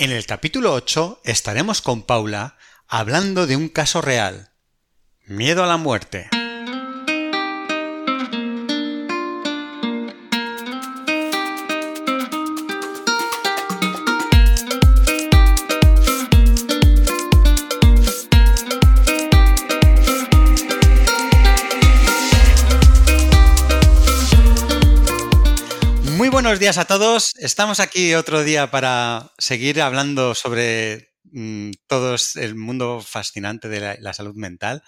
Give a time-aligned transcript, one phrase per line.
[0.00, 2.56] En el capítulo 8 estaremos con Paula
[2.88, 4.50] hablando de un caso real.
[5.26, 6.30] Miedo a la muerte.
[26.50, 27.36] Buenos días a todos.
[27.36, 34.12] Estamos aquí otro día para seguir hablando sobre mm, todo el mundo fascinante de la,
[34.12, 34.82] salud mental.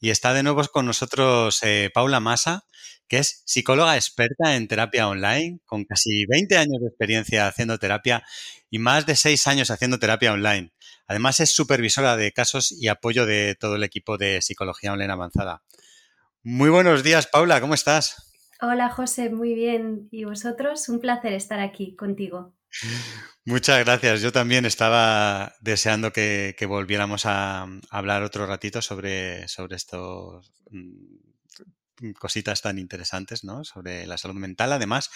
[0.00, 2.64] Y está de nuevo con nosotros eh, Paula Massa,
[3.08, 8.24] que es psicóloga experta en terapia online, con casi 20 años de experiencia haciendo terapia
[8.70, 10.72] y más de 6 años haciendo terapia online.
[11.06, 15.62] Además es supervisora de casos y apoyo de todo el equipo de psicología online avanzada.
[16.42, 18.31] Muy buenos días, Paula, ¿cómo estás?
[18.64, 20.06] Hola José, muy bien.
[20.12, 20.88] ¿Y vosotros?
[20.88, 22.54] Un placer estar aquí contigo.
[23.44, 24.22] Muchas gracias.
[24.22, 32.12] Yo también estaba deseando que, volviéramos a, a, hablar otro ratito sobre, sobre estos mm,
[32.20, 33.64] cositas tan interesantes, ¿no?
[33.64, 34.72] Sobre la salud mental.
[34.72, 35.10] Además,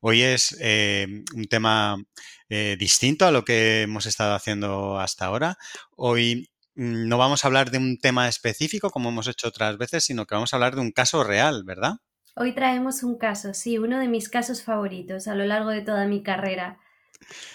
[0.00, 2.02] hoy es eh, un tema
[2.48, 5.56] eh, distinto a lo que hemos estado haciendo hasta ahora.
[5.94, 10.04] Hoy mm, no vamos a hablar de un tema específico como hemos hecho otras veces,
[10.04, 11.98] sino que vamos a hablar de un caso real, ¿verdad?
[12.40, 16.06] Hoy traemos un caso, sí, uno de mis casos favoritos a lo largo de toda
[16.06, 16.78] mi carrera.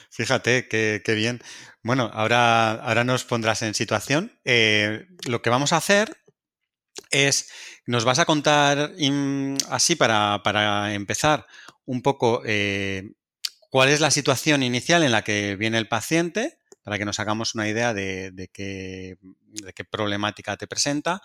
[0.09, 1.41] Fíjate, qué, qué bien.
[1.83, 4.37] Bueno, ahora, ahora nos pondrás en situación.
[4.43, 6.17] Eh, lo que vamos a hacer
[7.11, 7.49] es,
[7.85, 8.91] nos vas a contar
[9.69, 11.45] así para, para, empezar
[11.85, 13.13] un poco eh,
[13.69, 17.55] cuál es la situación inicial en la que viene el paciente, para que nos hagamos
[17.55, 19.17] una idea de, de, qué,
[19.47, 21.21] de qué problemática te presenta.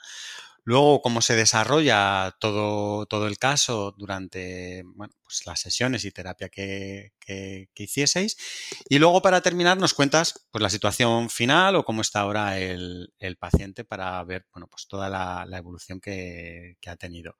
[0.69, 6.51] Luego, cómo se desarrolla todo, todo el caso durante bueno, pues las sesiones y terapia
[6.51, 8.37] que, que, hicieseis.
[8.91, 13.15] Y luego, para terminar, nos cuentas pues, la situación final o cómo está ahora el,
[13.19, 17.39] el paciente para ver bueno, pues, toda la, la evolución que, que, ha tenido.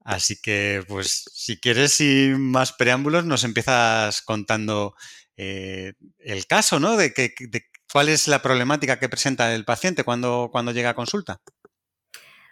[0.00, 4.96] Así que, pues, si quieres, sin más preámbulos, nos empiezas contando
[5.36, 6.96] eh, el caso, ¿no?
[6.96, 10.94] De, que, de cuál es la problemática que presenta el paciente cuando, cuando llega a
[10.94, 11.40] consulta.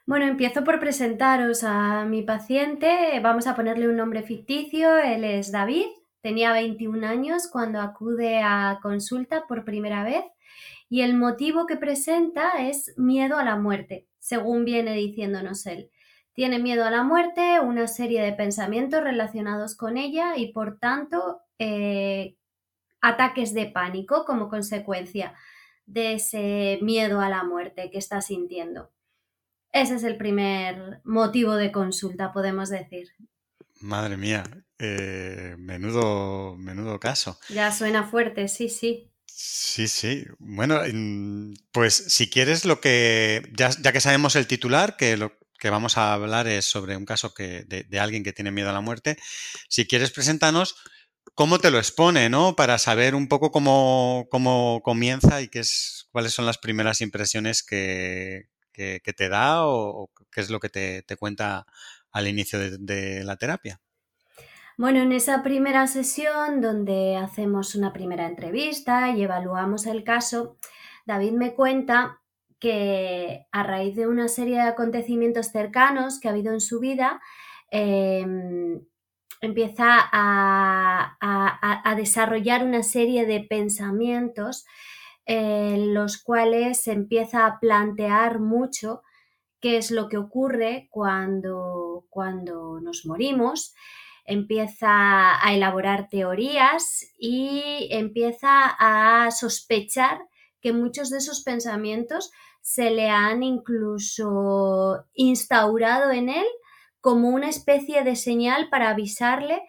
[0.09, 3.21] Bueno, empiezo por presentaros a mi paciente.
[3.23, 4.97] Vamos a ponerle un nombre ficticio.
[4.97, 5.85] Él es David.
[6.23, 10.25] Tenía 21 años cuando acude a consulta por primera vez
[10.89, 15.91] y el motivo que presenta es miedo a la muerte, según viene diciéndonos él.
[16.33, 21.43] Tiene miedo a la muerte, una serie de pensamientos relacionados con ella y por tanto
[21.59, 22.35] eh,
[23.03, 25.35] ataques de pánico como consecuencia
[25.85, 28.89] de ese miedo a la muerte que está sintiendo.
[29.73, 33.09] Ese es el primer motivo de consulta, podemos decir.
[33.81, 34.45] Madre mía,
[34.79, 37.39] eh, menudo, menudo caso.
[37.49, 39.13] Ya suena fuerte, sí, sí.
[39.27, 40.27] Sí, sí.
[40.39, 40.81] Bueno,
[41.71, 45.97] pues si quieres lo que, ya, ya que sabemos el titular, que lo que vamos
[45.97, 48.81] a hablar es sobre un caso que, de, de alguien que tiene miedo a la
[48.81, 49.17] muerte,
[49.69, 50.77] si quieres presentarnos
[51.35, 52.57] cómo te lo expone, ¿no?
[52.57, 57.63] Para saber un poco cómo, cómo comienza y qué es, cuáles son las primeras impresiones
[57.63, 61.67] que, que, te da o, qué es lo que te, cuenta
[62.13, 63.81] al inicio de, la terapia?
[64.77, 70.57] Bueno, en esa primera sesión donde hacemos una primera entrevista y evaluamos el caso,
[71.05, 72.21] David me cuenta
[72.61, 77.21] que a raíz de una serie de acontecimientos cercanos que ha habido en su vida,
[77.71, 78.25] eh,
[79.41, 84.65] empieza a, desarrollar una serie de pensamientos
[85.29, 89.03] en los cuales se empieza a plantear mucho
[89.61, 93.75] qué es lo que ocurre cuando, cuando nos morimos,
[94.25, 100.19] empieza a elaborar teorías y empieza a sospechar
[100.63, 102.31] que muchos de esos pensamientos
[102.63, 106.47] se le han incluso instaurado en él
[107.03, 109.61] como una especie de señal para avisarle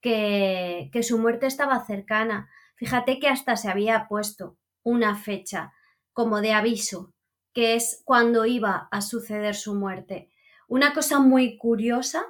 [0.00, 2.50] que, que su muerte estaba cercana.
[2.74, 5.72] Fíjate que hasta se había puesto una fecha
[6.12, 7.12] como de aviso,
[7.52, 10.30] que es cuando iba a suceder su muerte.
[10.68, 12.24] Una cosa muy curiosa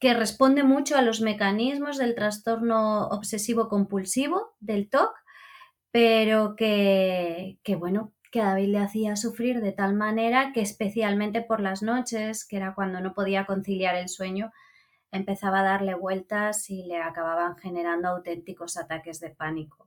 [0.00, 5.12] que responde mucho a los mecanismos del trastorno obsesivo compulsivo, del TOC,
[5.92, 11.60] pero que, que, bueno, que David le hacía sufrir de tal manera que especialmente por
[11.60, 14.52] las noches, que era cuando no podía conciliar el sueño,
[15.12, 19.86] empezaba a darle vueltas y le acababan generando auténticos ataques de pánico.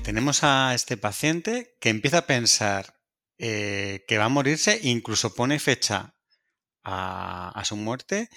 [0.00, 2.94] Que tenemos a este paciente que empieza a pensar
[3.38, 6.14] eh, que va a morirse, incluso pone fecha
[6.82, 8.30] a, su muerte.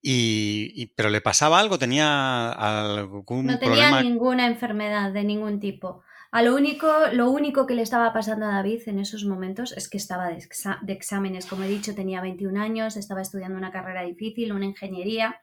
[0.00, 6.02] Y, pero le pasaba algo, tenía algún no tenía ninguna enfermedad de ningún tipo.
[6.30, 9.90] A lo único, lo único que le estaba pasando a David en esos momentos es
[9.90, 10.48] que estaba de,
[10.80, 11.44] de, exámenes.
[11.44, 15.40] Como he dicho, tenía 21 años, estaba estudiando una carrera difícil, una ingeniería,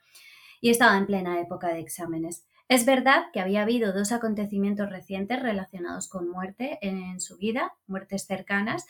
[0.61, 2.47] y estaba en plena época de exámenes.
[2.69, 8.25] Es verdad que había habido dos acontecimientos recientes relacionados con muerte en su vida, muertes
[8.25, 8.85] cercanas,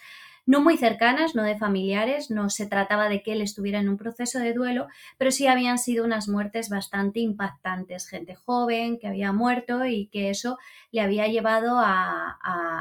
[0.45, 3.97] no muy cercanas, no de familiares, no se trataba de que él estuviera en un
[3.97, 4.87] proceso de duelo,
[5.17, 10.29] pero sí habían sido unas muertes bastante impactantes, gente joven que había muerto y que
[10.29, 10.57] eso
[10.91, 12.37] le había llevado a,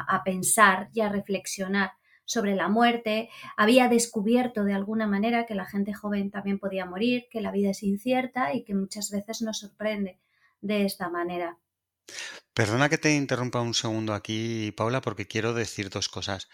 [0.09, 1.93] a pensar y a reflexionar
[2.25, 7.27] sobre la muerte, había descubierto de alguna manera que la gente joven también podía morir,
[7.31, 10.19] que la vida es incierta y que muchas veces nos sorprende
[10.63, 11.59] de esta manera.
[12.55, 16.49] Perdona que te interrumpa un segundo aquí, Paula, porque quiero decir dos cosas.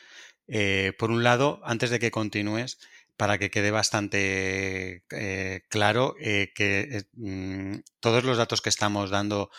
[0.46, 2.78] Eh, por un lado, antes de que continúes,
[3.16, 9.50] para que quede bastante eh, claro eh, que mm, todos los datos que estamos dando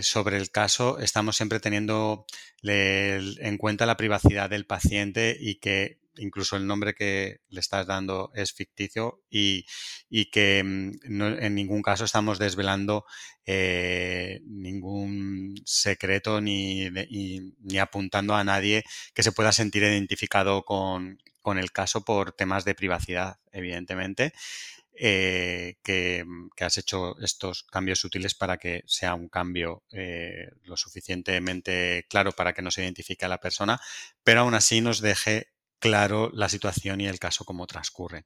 [0.00, 2.24] sobre el caso estamos siempre teniendo
[2.62, 8.30] en cuenta la privacidad del paciente y que incluso el nombre que le estás dando
[8.34, 9.66] es ficticio y,
[10.30, 13.04] que mm, en ningún caso estamos desvelando
[13.44, 16.88] eh, ningún secreto ni,
[17.80, 21.18] apuntando a nadie que se pueda sentir identificado con,
[21.58, 24.32] el caso por temas de privacidad, evidentemente.
[24.94, 26.24] Eh, que,
[26.60, 32.52] has hecho estos cambios útiles para que sea un cambio eh, lo suficientemente claro para
[32.52, 33.80] que no se identifique a la persona,
[34.22, 35.51] pero aún así nos deje
[35.82, 38.24] claro la situación y el caso como transcurre.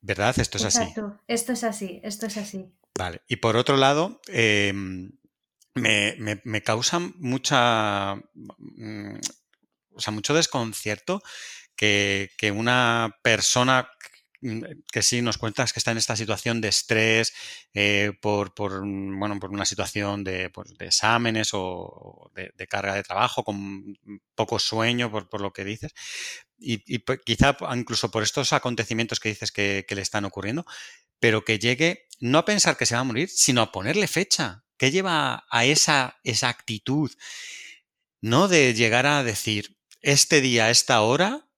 [0.00, 0.38] ¿Verdad?
[0.38, 1.06] Esto es Exacto.
[1.06, 1.24] así.
[1.26, 2.72] Esto es así, esto es así.
[2.96, 3.22] Vale.
[3.28, 5.12] Y por otro lado, em,
[5.74, 8.14] me, causa mucha.
[8.14, 9.18] Mm,
[9.94, 11.22] o sea, mucho desconcierto
[11.76, 13.88] que, que una persona
[14.90, 17.32] que sí nos cuentas que está en esta situación de estrés
[17.74, 23.02] eh, por, por, mm, bueno, por una situación de, pues, exámenes o de, carga de
[23.02, 23.96] trabajo, con
[24.34, 25.92] poco sueño, por, lo que dices.
[26.58, 30.66] Y, pues, quizá incluso por estos acontecimientos que dices que, le están ocurriendo,
[31.20, 34.64] pero que llegue no a pensar que se va a morir, sino a ponerle fecha.
[34.76, 37.12] ¿Qué lleva a esa, esa actitud?
[38.20, 41.48] No de llegar a decir, este día, esta hora,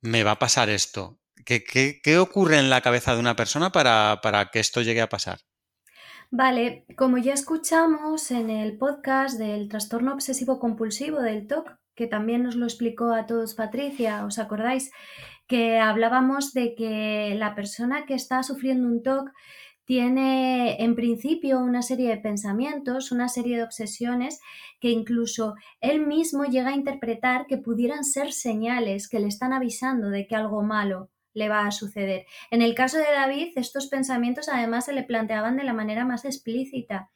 [0.00, 4.58] me va a pasar esto ¿Qué, ocurre en la cabeza de una persona para, que
[4.58, 5.38] esto llegue a pasar?
[6.28, 12.42] Vale, como ya escuchamos en el podcast del trastorno obsesivo compulsivo del TOC, que también
[12.42, 14.90] nos lo explicó a todos Patricia, ¿os acordáis?
[15.46, 19.30] Que hablábamos de que la persona que está sufriendo un TOC
[19.84, 24.40] tiene en principio una serie de pensamientos, una serie de obsesiones
[24.80, 30.10] que incluso él mismo llega a interpretar que pudieran ser señales que le están avisando
[30.10, 32.24] de que algo malo le va a suceder.
[32.50, 36.24] En el caso de David, estos pensamientos además se le planteaban de la manera más
[36.24, 37.10] explícita.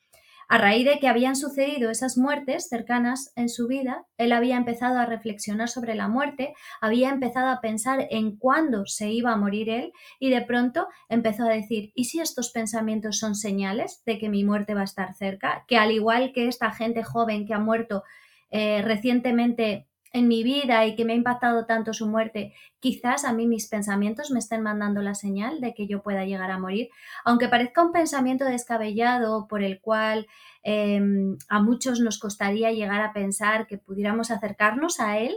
[0.46, 4.98] A raíz de que habían sucedido esas muertes cercanas en su vida, él había empezado
[4.98, 9.70] a reflexionar sobre la muerte, había empezado a pensar en cuándo se iba a morir
[9.70, 14.28] él y de pronto empezó a decir, ¿y si estos pensamientos son señales de que
[14.28, 15.64] mi muerte va a estar cerca?
[15.68, 18.02] Que al igual que esta gente joven que ha muerto
[18.50, 23.32] eh, recientemente en mi vida y que me ha impactado tanto su muerte, quizás a
[23.32, 26.88] mí mis pensamientos me estén mandando la señal de que yo pueda llegar a morir,
[27.24, 30.26] aunque parezca un pensamiento descabellado por el cual
[30.62, 35.36] em, a muchos nos costaría llegar a pensar que pudiéramos acercarnos a él,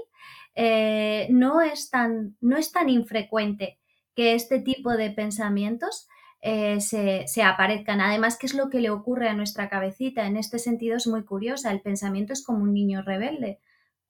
[0.55, 3.79] eh, no, es tan, no es tan infrecuente
[4.15, 6.07] que este tipo de pensamientos
[6.41, 8.01] eh, se, se, aparezcan.
[8.01, 10.27] Además, ¿qué es lo que le ocurre a nuestra cabecita?
[10.27, 11.71] En este sentido es muy curiosa.
[11.71, 13.59] El pensamiento es como un niño rebelde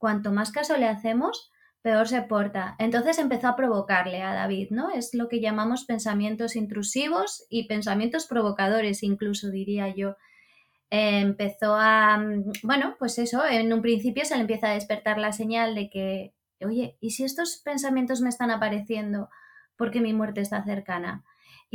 [0.03, 1.49] cuanto más caso le hacemos,
[1.81, 2.75] peor se porta.
[2.77, 4.91] Entonces empezó a provocarle a David, ¿no?
[4.91, 10.17] Es lo que llamamos pensamientos intrusivos y pensamientos provocadores, incluso diría yo.
[10.89, 15.31] empezó a, mm, bueno, pues eso, en un principio se le empieza a despertar la
[15.31, 16.33] señal de que,
[16.65, 19.29] oye, ¿y si estos pensamientos me están apareciendo
[19.77, 21.23] porque mi muerte está cercana?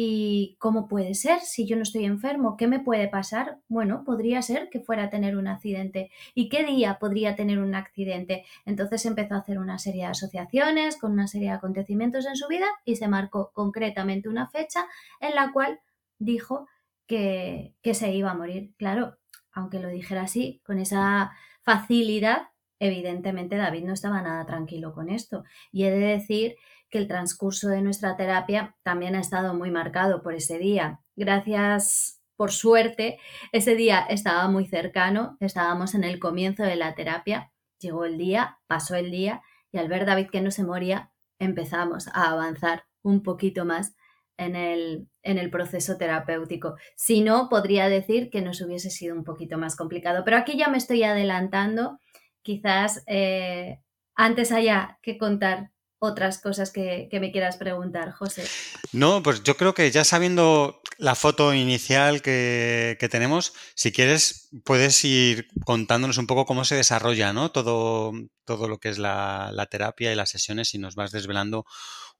[0.01, 2.57] ¿Y cómo puede ser si yo no estoy enfermo?
[2.57, 3.59] ¿Qué me puede pasar?
[3.67, 6.13] Bueno, podría ser que fuera a tener un accidente.
[6.37, 8.45] ¿Y qué día podría tener un accidente?
[8.65, 12.47] Entonces empezó a hacer una serie de asociaciones con una serie de acontecimientos en su
[12.47, 14.87] vida y se marcó concretamente una fecha
[15.19, 15.81] en la cual
[16.21, 16.69] dijo
[17.09, 18.75] que, que se iba a morir.
[18.77, 19.17] Claro,
[19.51, 25.43] aunque lo dijera así, con esa facilidad, evidentemente David no estaba nada tranquilo con esto.
[25.73, 26.55] Y he de decir
[26.91, 31.01] que el transcurso de nuestra terapia también ha estado muy marcado por ese día.
[31.17, 33.19] Gracias, por suerte,
[33.53, 38.59] ese día estaba muy cercano, estábamos en el comienzo de la terapia, llegó el día,
[38.67, 39.43] pasó el día
[39.73, 43.95] y al ver David que no se moría, empezamos a avanzar un poquito más
[44.37, 46.77] en el, en el proceso terapéutico.
[46.97, 50.25] Si no, podría decir que nos hubiese sido un poquito más complicado.
[50.25, 51.99] Pero aquí ya me estoy adelantando.
[52.43, 53.81] Quizás eh,
[54.15, 58.45] antes haya que contar otras cosas que, me quieras preguntar, José.
[58.93, 65.05] No, pues yo creo que ya sabiendo la foto inicial que, tenemos, si quieres, puedes
[65.05, 67.51] ir contándonos un poco cómo se desarrolla ¿no?
[67.51, 68.13] todo,
[68.45, 71.65] todo lo que es la, terapia y las sesiones y nos vas desvelando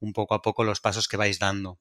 [0.01, 1.79] un poco a poco los pasos que vais dando.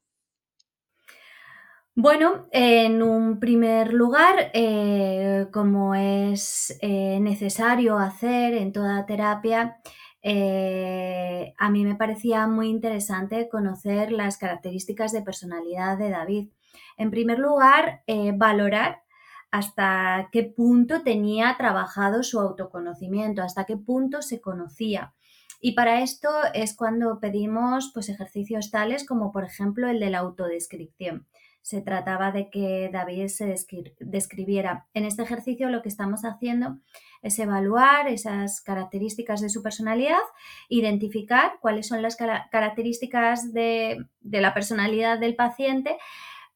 [1.99, 9.79] Bueno, en un primer lugar, eh, como es eh, necesario hacer en toda terapia,
[10.29, 16.49] eh, a mí me parecía muy interesante conocer las características de personalidad de David.
[16.97, 19.03] En primer lugar, eh, valorar
[19.51, 25.13] hasta qué punto tenía trabajado su autoconocimiento, hasta qué punto se conocía.
[25.61, 30.19] Y para esto es cuando pedimos pues, ejercicios tales como por ejemplo el de la
[30.19, 31.25] autodescripción.
[31.67, 33.53] Se trataba de que David se
[33.99, 34.87] describiera.
[34.93, 36.77] En este ejercicio lo que estamos haciendo
[37.21, 40.21] es evaluar esas características de su personalidad,
[40.69, 45.97] identificar cuáles son las características de, la personalidad del paciente,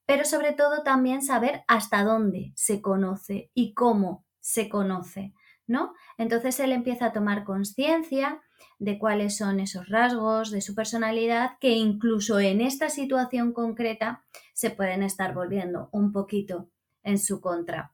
[0.06, 5.34] pero sobre todo también saber hasta dónde se conoce y cómo se conoce,
[5.68, 5.94] ¿no?
[6.18, 8.42] Entonces él empieza a tomar conciencia
[8.80, 14.72] de cuáles son esos rasgos de su personalidad que incluso en esta situación concreta se
[14.72, 16.68] pueden estar volviendo un poquito
[17.04, 17.94] en su contra.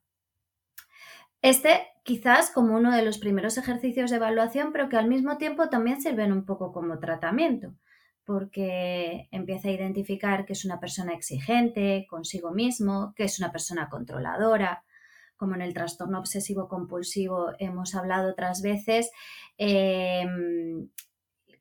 [1.42, 5.68] Este quizás como uno de los primeros ejercicios de evaluación, pero que al mismo tiempo
[5.68, 7.74] también sirven un poco como tratamiento,
[8.24, 13.90] porque empieza a identificar que es una persona exigente consigo mismo, que es una persona
[13.90, 14.86] controladora,
[15.38, 19.12] como en el trastorno obsesivo compulsivo hemos hablado otras veces.
[19.58, 20.90] Em,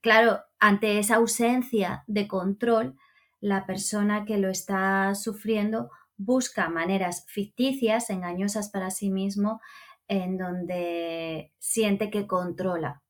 [0.00, 2.96] claro, ante esa ausencia de control,
[3.40, 9.60] la persona que lo está sufriendo busca maneras ficticias, engañosas para sí mismo,
[10.08, 13.02] en donde siente que controla.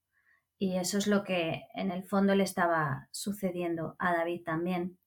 [0.58, 4.98] Y eso es lo que en el fondo le estaba sucediendo a David también.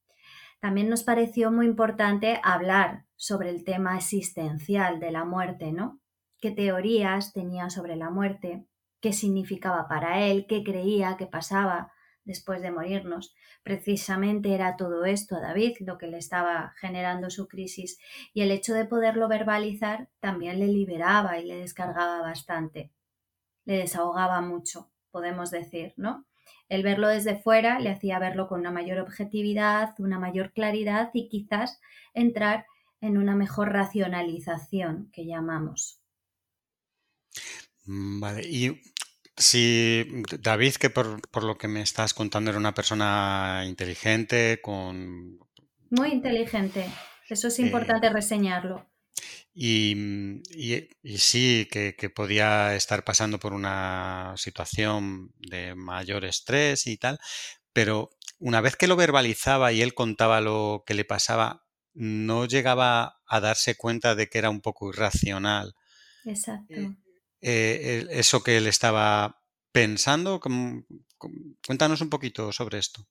[0.59, 5.99] También nos pareció muy importante hablar sobre el tema existencial de la muerte, ¿no?
[6.39, 8.65] ¿Qué teorías tenía sobre la muerte?
[9.01, 10.45] ¿Qué significaba para él?
[10.47, 11.91] ¿Qué creía que pasaba?
[12.29, 13.35] después de morirnos.
[13.63, 17.99] Precisamente era todo esto a David lo que le estaba generando su crisis
[18.33, 22.93] y el hecho de poderlo verbalizar también le liberaba y le descargaba bastante.
[23.65, 26.25] Le desahogaba mucho, podemos decir, ¿no?
[26.69, 31.27] El verlo desde fuera le hacía verlo con una mayor objetividad, una mayor claridad y
[31.27, 31.81] quizás
[32.13, 32.65] entrar
[33.01, 35.99] en una mejor racionalización que llamamos.
[37.85, 38.81] Mm, vale, y
[39.39, 40.05] Sí,
[40.41, 45.39] David, que por, lo que me estás contando era una persona inteligente, con...
[45.89, 46.85] Muy inteligente,
[47.29, 48.85] eso es importante eh, reseñarlo.
[49.61, 50.41] Y,
[51.17, 57.19] sí, que, podía estar pasando por una situación de mayor estrés y tal,
[57.73, 63.19] pero una vez que lo verbalizaba y él contaba lo que le pasaba, no llegaba
[63.27, 65.75] a darse cuenta de que era un poco irracional.
[66.23, 66.73] Exacto.
[66.73, 66.95] Eh,
[67.41, 70.39] eh, eso que él estaba pensando.
[71.65, 73.05] Cuéntanos un poquito sobre esto.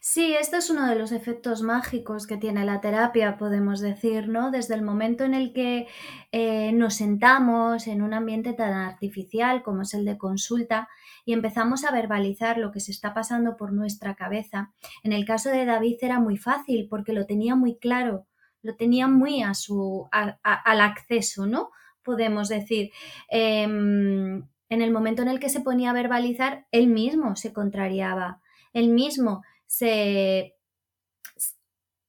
[0.00, 4.50] Sí, esto es uno de los efectos mágicos que tiene la terapia, podemos decir, ¿no?
[4.50, 5.86] Desde el momento en el que
[6.32, 10.88] eh, nos sentamos en un ambiente tan artificial como es el de consulta
[11.24, 14.72] y empezamos a verbalizar lo que se está pasando por nuestra cabeza.
[15.02, 18.26] En el caso de David era muy fácil porque lo tenía muy claro,
[18.62, 21.70] lo tenía muy a su, al acceso, ¿no?
[22.08, 22.90] podemos decir.
[23.28, 28.40] Em, en el momento en el que se ponía a verbalizar, él mismo se contrariaba,
[28.72, 30.56] él mismo se,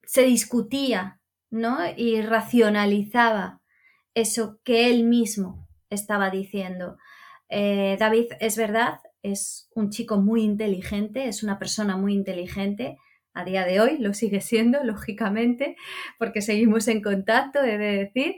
[0.04, 1.78] se discutía, ¿no?
[1.96, 3.62] Y racionalizaba
[4.16, 6.98] eso que él mismo estaba diciendo.
[7.50, 12.98] Eh, David, es verdad, es un chico muy inteligente, es una persona muy inteligente,
[13.34, 15.76] a día de hoy lo sigue siendo, lógicamente,
[16.18, 18.36] porque seguimos en contacto, he de decir,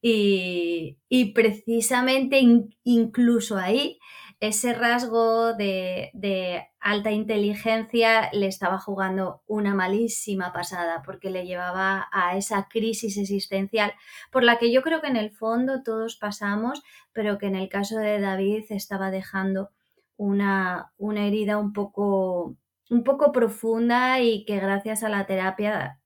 [0.00, 2.42] y, precisamente
[2.84, 3.98] incluso ahí
[4.42, 12.36] ese rasgo de, alta inteligencia le estaba jugando una malísima pasada porque le llevaba a
[12.36, 13.92] esa crisis existencial
[14.32, 16.82] por la que yo creo que en el fondo todos pasamos,
[17.12, 19.70] pero que en el caso de David estaba dejando
[20.16, 22.56] una, una herida un poco,
[22.90, 26.00] un poco profunda y que gracias a la terapia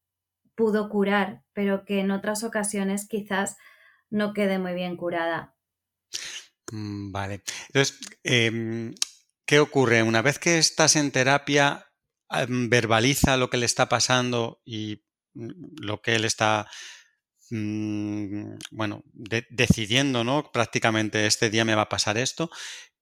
[0.55, 3.57] pudo curar, pero que en otras ocasiones quizás
[4.11, 5.56] no quede muy bien curada.
[6.77, 7.43] Mm, vale.
[7.69, 8.95] Entonces, em,
[9.47, 10.03] ¿qué ocurre?
[10.03, 11.87] Una vez que estás en terapia,
[12.31, 15.03] em, verbaliza lo que le está pasando y
[15.35, 15.51] mm,
[15.83, 16.69] lo que él está,
[17.51, 19.05] mm, bueno,
[19.51, 20.51] decidiendo, ¿no?
[20.53, 22.51] Prácticamente este día me va a pasar esto.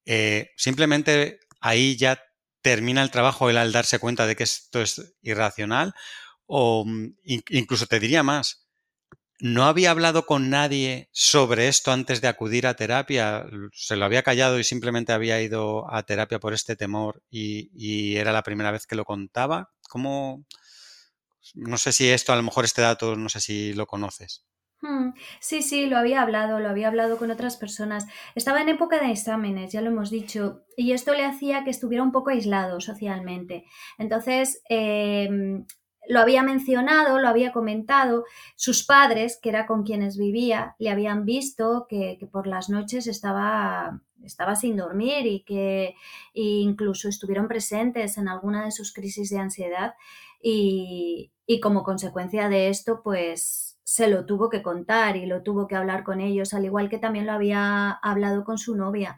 [0.06, 2.20] Eh, simplemente ahí ya
[2.62, 5.94] termina el trabajo él al darse cuenta de que esto es irracional
[6.46, 6.84] o
[7.24, 8.63] incluso te diría más,
[9.44, 14.22] no había hablado con nadie sobre esto antes de acudir a terapia, se lo había
[14.22, 18.86] callado y simplemente había ido a terapia por este temor y, era la primera vez
[18.86, 19.70] que lo contaba.
[19.90, 20.46] ¿Cómo?
[21.52, 24.46] No sé si esto, a lo mejor este dato, no sé si lo conoces.
[24.80, 25.10] Hmm,
[25.40, 28.06] sí, sí, lo había hablado, lo había hablado con otras personas.
[28.34, 32.02] Estaba en época de exámenes, ya lo hemos dicho, y esto le hacía que estuviera
[32.02, 33.66] un poco aislado socialmente.
[33.98, 35.66] Entonces, em,
[36.08, 38.24] lo había mencionado, lo había comentado,
[38.56, 44.00] sus padres, que era con quienes vivía, le habían visto que, por las noches estaba,
[44.22, 45.94] estaba sin dormir y que
[46.34, 49.94] incluso estuvieron presentes en alguna de sus crisis de ansiedad
[50.42, 55.68] y, y como consecuencia de esto, pues se lo tuvo que contar y lo tuvo
[55.68, 59.16] que hablar con ellos, al igual que también lo había hablado con su novia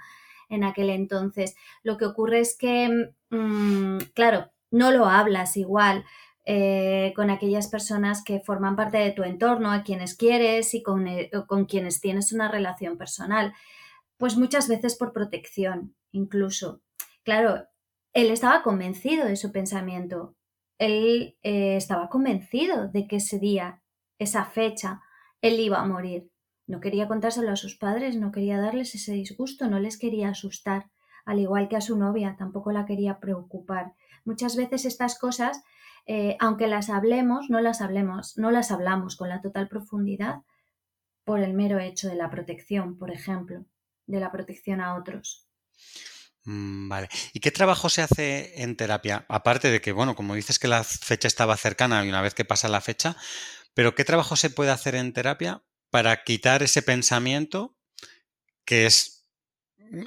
[0.49, 1.57] en aquel entonces.
[1.83, 6.05] Lo que ocurre es que, mm, claro, no lo hablas igual
[6.49, 11.09] eh, con aquellas personas que forman parte de tu entorno, a quienes quieres y con,
[11.09, 13.53] eh, con quienes tienes una relación personal.
[14.17, 16.83] Pues muchas veces por protección, incluso.
[17.25, 17.67] Claro,
[18.13, 20.37] él estaba convencido de su pensamiento.
[20.79, 23.83] Él eh, estaba convencido de que ese día,
[24.21, 25.03] esa fecha,
[25.43, 26.31] él iba a morir.
[26.69, 30.91] No quería contárselo a sus padres, no quería darles ese disgusto, no les quería asustar,
[31.25, 33.95] al igual que a su novia, tampoco la quería preocupar.
[34.25, 35.65] Muchas veces estas cosas
[36.07, 40.43] eh, aunque las hablemos, no las hablemos, no las hablamos con la total profundidad
[41.25, 43.67] por el mero hecho de la protección, por ejemplo,
[44.07, 45.49] de la protección a otros.
[46.45, 47.09] Mm, vale.
[47.33, 49.27] ¿Y qué trabajo se hace en terapia?
[49.29, 52.45] Aparte de que, bueno, como dices que la fecha estaba cercana y una vez que
[52.45, 53.17] pasa la fecha,
[53.75, 57.77] pero ¿qué trabajo se puede hacer en terapia para quitar ese pensamiento
[58.65, 59.27] que es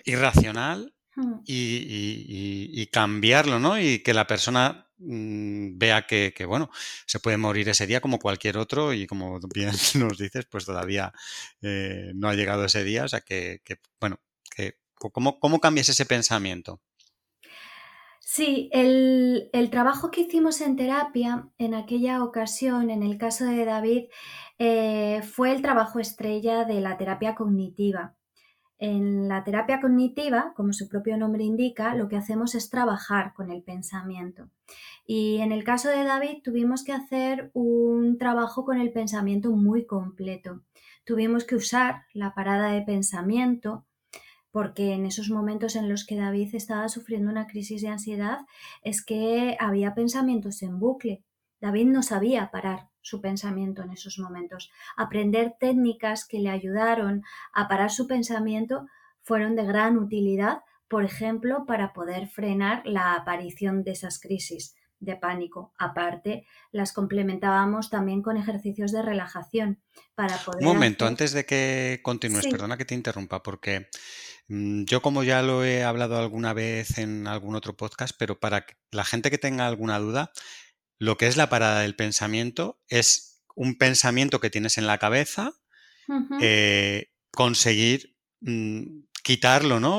[0.06, 1.42] irracional hmm.
[1.46, 3.80] y, y, cambiarlo, ¿no?
[3.80, 6.70] Y que la persona Mm, vea que, bueno,
[7.06, 11.14] se puede morir ese día como cualquier otro y como bien nos dices, pues todavía
[11.62, 13.62] eh, no ha llegado ese día, o sea que,
[14.00, 14.20] bueno,
[14.56, 16.82] que, ¿cómo, ¿cómo, cambias ese pensamiento?
[18.20, 24.04] Sí, el, trabajo que hicimos en terapia en aquella ocasión, en el caso de David,
[24.60, 28.19] eh, fue el trabajo estrella de la terapia cognitiva.
[28.80, 33.52] En la terapia cognitiva, como su propio nombre indica, lo que hacemos es trabajar con
[33.52, 34.50] el pensamiento.
[35.06, 39.86] Y en el caso de David tuvimos que hacer un trabajo con el pensamiento muy
[39.86, 40.62] completo.
[41.04, 43.86] Tuvimos que usar la parada de pensamiento
[44.52, 48.40] porque en esos momentos en los que David estaba sufriendo una crisis de ansiedad
[48.82, 51.24] es que había pensamientos en bucle.
[51.62, 54.72] David no sabía parar su pensamiento en esos momentos.
[54.98, 58.88] Aprender técnicas que le ayudaron a parar su pensamiento
[59.22, 65.16] fueron de gran utilidad, por ejemplo, para poder frenar la aparición de esas crisis de
[65.16, 65.74] pánico.
[65.78, 69.82] Aparte, las complementábamos también con ejercicios de relajación
[70.16, 70.62] para poder...
[70.62, 73.88] Un momento, antes de que continúes, perdona que te interrumpa, porque
[74.48, 78.66] mm, yo como ya lo he hablado alguna vez en algún otro podcast, pero para
[78.92, 80.32] la gente que tenga alguna duda,
[81.00, 85.54] lo que es la parada del pensamiento es un pensamiento que tienes en la cabeza,
[86.42, 89.96] eh, conseguir mm, quitarlo, ¿no?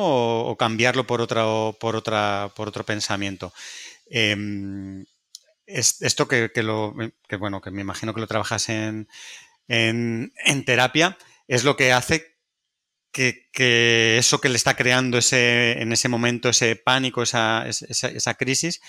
[0.47, 3.53] O, cambiarlo por otro, por otra, por otro pensamiento.
[4.11, 5.05] Em,
[5.67, 6.95] esto que, lo,
[7.39, 9.09] bueno, que me imagino que lo trabajas en,
[9.69, 12.39] en, terapia, es lo que hace
[13.13, 18.35] que, eso que le está creando ese, en ese momento, ese pánico, esa, esa, esa
[18.35, 18.81] crisis,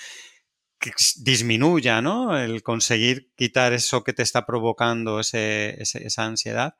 [1.18, 2.38] disminuya, ¿no?
[2.38, 6.76] El conseguir quitar eso que te está provocando esa ansiedad,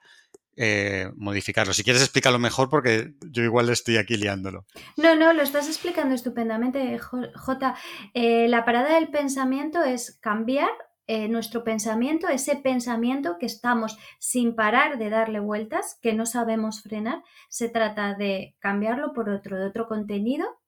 [0.58, 1.74] eh, modificarlo.
[1.74, 4.66] Si quieres explícalo mejor porque yo igual estoy aquí liándolo.
[4.98, 7.76] No, no, lo estás explicando estupendamente, J.
[8.14, 10.70] Eh, la parada del pensamiento es cambiar
[11.08, 16.84] eh, nuestro pensamiento, ese pensamiento que estamos sin parar de darle vueltas, que no sabemos
[16.84, 20.61] frenar, se trata de cambiarlo por otro, de otro contenido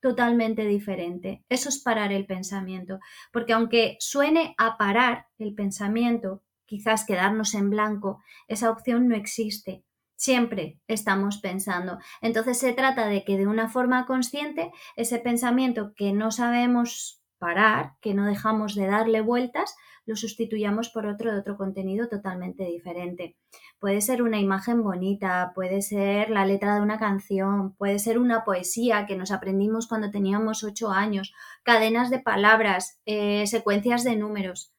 [0.00, 1.44] totalmente diferente.
[1.48, 3.00] Eso es parar el pensamiento,
[3.32, 9.84] porque aunque suene a parar el pensamiento, quizás quedarnos en blanco, esa opción no existe.
[10.16, 11.98] Siempre estamos pensando.
[12.20, 17.94] Entonces se trata de que de una forma consciente ese pensamiento que no sabemos parar,
[18.00, 19.74] que no dejamos de darle vueltas,
[20.06, 23.36] lo sustituyamos por otro de otro contenido totalmente diferente.
[23.80, 28.44] Puede ser una imagen bonita, puede ser la letra de una canción, puede ser una
[28.44, 31.32] poesía que nos aprendimos cuando teníamos ocho años,
[31.64, 34.72] cadenas de palabras, eh, secuencias de números.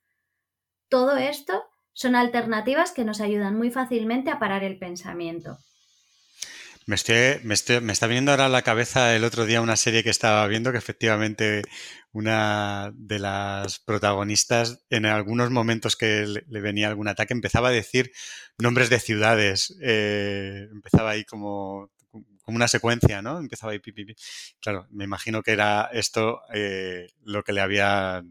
[0.88, 5.58] Todo esto son alternativas que nos ayudan muy fácilmente a parar el pensamiento.
[6.88, 6.98] Me,
[7.44, 10.48] me, me, está viniendo ahora a la cabeza el otro día una serie que estaba
[10.48, 11.62] viendo que efectivamente
[12.12, 18.12] una de las protagonistas en algunos momentos que le, venía algún ataque empezaba a decir
[18.58, 19.78] nombres de ciudades.
[19.82, 23.38] Eh, empezaba ahí como, como una secuencia, ¿no?
[23.38, 24.16] Empezaba ahí pi,
[24.60, 28.24] Claro, me imagino que era esto eh, lo que le había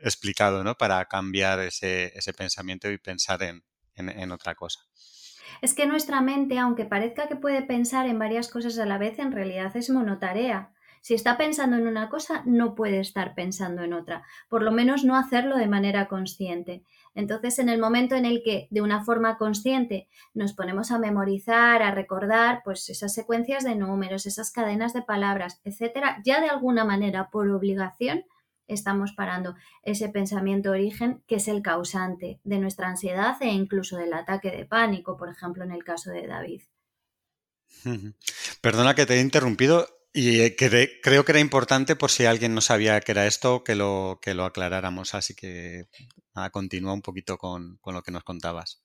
[0.00, 0.76] explicado, ¿no?
[0.76, 3.62] Para cambiar ese, ese pensamiento y pensar en,
[3.94, 4.80] en otra cosa.
[5.62, 9.20] Es que nuestra mente, aunque parezca que puede pensar en varias cosas a la vez,
[9.20, 10.72] en realidad es monotarea.
[11.02, 15.04] Si está pensando en una cosa, no puede estar pensando en otra, por lo menos
[15.04, 16.82] no hacerlo de manera consciente.
[17.14, 21.80] Entonces, en el momento en el que de una forma consciente nos ponemos a memorizar,
[21.80, 26.84] a recordar, pues esas secuencias de números, esas cadenas de palabras, etcétera, ya de alguna
[26.84, 28.24] manera, por obligación,
[28.74, 34.12] estamos parando ese pensamiento origen que es el causante de nuestra ansiedad e incluso del
[34.12, 36.62] ataque de pánico, por ejemplo, en el caso de David.
[38.60, 42.60] Perdona que te he interrumpido y eh, creo que era importante por si alguien no
[42.60, 45.14] sabía que era esto, que lo, que lo aclaráramos.
[45.14, 45.86] Así que
[46.50, 48.82] continúa un poquito con lo que nos contabas.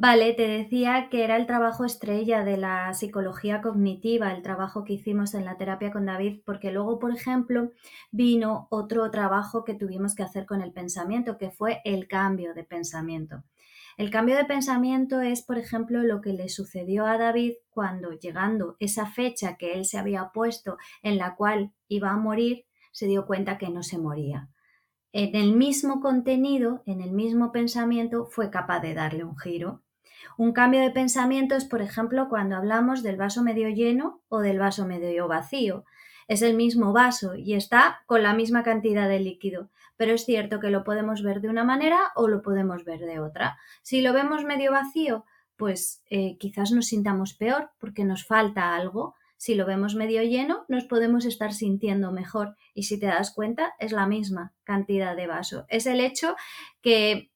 [0.00, 4.92] Vale, te decía que era el trabajo estrella de la psicología cognitiva, el trabajo que
[4.92, 7.72] hicimos en la terapia con David, porque luego, por ejemplo,
[8.12, 12.62] vino otro trabajo que tuvimos que hacer con el pensamiento, que fue el cambio de
[12.62, 13.42] pensamiento.
[13.96, 18.76] El cambio de pensamiento es, por ejemplo, lo que le sucedió a David cuando, llegando
[18.78, 23.26] esa fecha que él se había puesto en la cual iba a morir, se dio
[23.26, 24.48] cuenta que no se moría
[25.12, 29.82] en el mismo contenido, en el mismo pensamiento, fue capaz de darle un giro
[30.36, 34.58] un cambio de pensamiento es, por ejemplo, cuando hablamos del vaso medio lleno o del
[34.58, 35.84] vaso medio vacío.
[36.28, 40.60] Es el mismo vaso y está con la misma cantidad de líquido, pero es cierto
[40.60, 43.58] que lo podemos ver de una manera o lo podemos ver de otra.
[43.82, 45.24] Si lo vemos medio vacío,
[45.56, 49.16] pues eh, quizás nos sintamos peor porque nos falta algo.
[49.36, 52.56] Si lo vemos medio lleno, nos podemos estar sintiendo mejor.
[52.74, 55.64] Y si te das cuenta, es la misma cantidad de vaso.
[55.68, 56.36] Es el hecho
[56.80, 57.32] que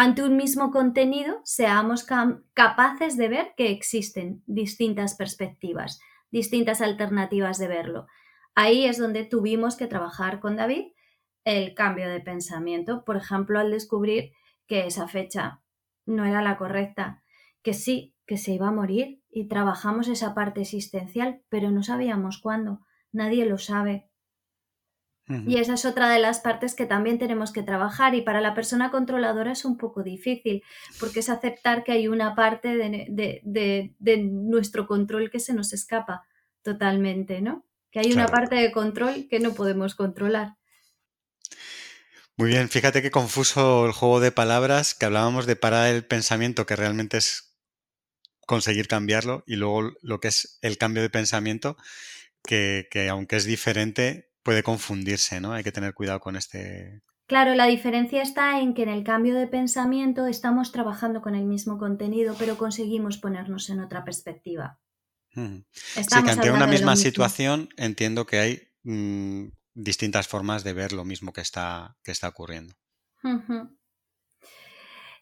[0.00, 2.06] ante un mismo contenido seamos
[2.54, 5.98] capaces de ver que existen distintas perspectivas,
[6.30, 8.06] distintas alternativas de verlo.
[8.54, 10.92] Ahí es donde tuvimos que trabajar con David
[11.42, 14.30] el cambio de pensamiento, por ejemplo, al descubrir
[14.68, 15.62] que esa fecha
[16.06, 17.24] no era la correcta,
[17.62, 22.38] que sí, que se iba a morir y trabajamos esa parte existencial, pero no sabíamos
[22.38, 24.07] cuándo, nadie lo sabe,
[25.46, 28.54] y esa es otra de las partes que también tenemos que trabajar y para la
[28.54, 30.62] persona controladora es un poco difícil
[30.98, 33.92] porque es aceptar que hay una parte de,
[34.30, 36.24] nuestro control que se nos escapa
[36.62, 37.66] totalmente, ¿no?
[37.90, 40.56] Que hay una parte de control que no podemos controlar.
[42.36, 46.66] Muy bien, fíjate qué confuso el juego de palabras, que hablábamos de parar el pensamiento,
[46.66, 47.56] que realmente es
[48.46, 51.76] conseguir cambiarlo, y luego lo que es el cambio de pensamiento,
[52.44, 55.52] que, que aunque es diferente, puede confundirse, ¿no?
[55.52, 57.02] Hay que tener cuidado con este.
[57.26, 61.44] Claro, la diferencia está en que en el cambio de pensamiento estamos trabajando con el
[61.44, 64.80] mismo contenido, pero conseguimos ponernos en otra perspectiva.
[65.34, 71.04] sí, que ante una misma situación entiendo que hay mm, distintas formas de ver lo
[71.04, 72.74] mismo que está, que está ocurriendo.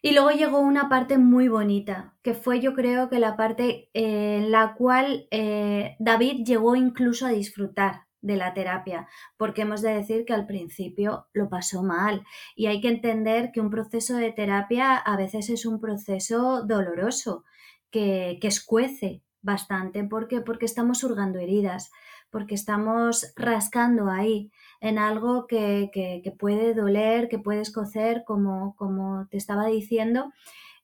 [0.01, 4.53] Y luego llegó una parte muy bonita, que fue yo creo que la parte en
[4.53, 10.25] la cual eh, David llegó incluso a disfrutar de la terapia, porque hemos de decir
[10.25, 14.97] que al principio lo pasó mal y hay que entender que un proceso de terapia
[14.97, 17.45] a veces es un proceso doloroso,
[17.91, 20.03] que, que escuece bastante.
[20.05, 20.41] ¿Por qué?
[20.41, 21.91] Porque estamos hurgando heridas,
[22.31, 29.27] porque estamos rascando ahí en algo que, que, puede doler, que puede escocer, como, como
[29.31, 30.33] te estaba diciendo,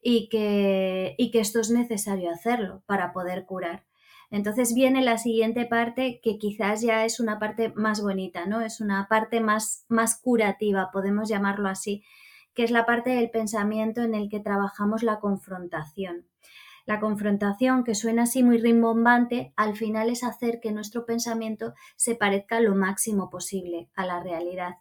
[0.00, 3.84] y que, y que esto es necesario hacerlo para poder curar.
[4.32, 8.62] Entonces viene la siguiente parte que quizás ya es una parte más bonita, ¿no?
[8.62, 12.02] Es una parte más, más curativa, podemos llamarlo así,
[12.54, 16.26] que es la parte del pensamiento en el que trabajamos la confrontación.
[16.86, 22.14] La confrontación, que suena así muy rimbombante, al final es hacer que nuestro pensamiento se
[22.14, 24.76] parezca lo máximo posible a la realidad.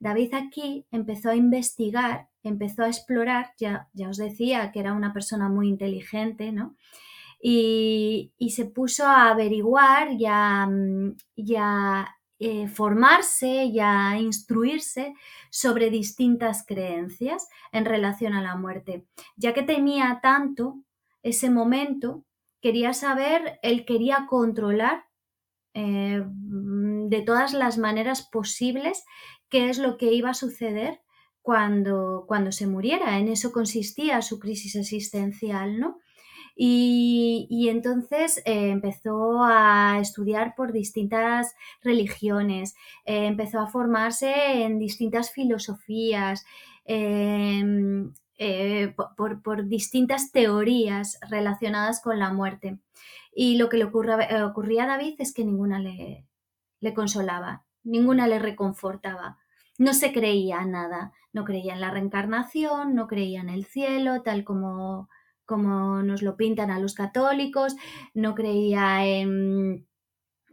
[0.00, 5.12] David aquí empezó a investigar, empezó a explorar, ya, ya os decía que era una
[5.12, 6.76] persona muy inteligente, ¿no?
[7.40, 11.16] Y, se puso a averiguar y a, mm,
[12.38, 15.14] eh, formarse y a instruirse
[15.50, 20.82] sobre distintas creencias en relación a la muerte, ya que temía tanto
[21.22, 22.24] ese momento,
[22.60, 25.04] quería saber, él quería controlar
[25.74, 29.04] eh, de todas las maneras posibles
[29.48, 31.00] qué es lo que iba a suceder
[31.42, 33.18] cuando, cuando se muriera.
[33.18, 35.98] En eso consistía su crisis existencial, ¿no?
[36.58, 45.30] Y, entonces eh, empezó a estudiar por distintas religiones, eh, empezó a formarse en distintas
[45.32, 46.46] filosofías,
[46.86, 52.78] em, eh, por, distintas teorías relacionadas con la muerte.
[53.34, 56.26] Y lo que le ocurría a David es que ninguna le,
[56.80, 59.38] le consolaba, ninguna le reconfortaba.
[59.78, 64.44] No se creía nada, no creía en la reencarnación, no creía en el cielo, tal
[64.44, 65.10] como,
[65.46, 67.76] como nos lo pintan a los católicos,
[68.14, 69.86] no creía en